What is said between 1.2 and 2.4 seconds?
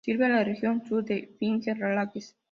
Finger Lakes.